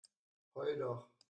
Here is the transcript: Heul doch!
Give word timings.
Heul 0.55 0.77
doch! 0.79 1.11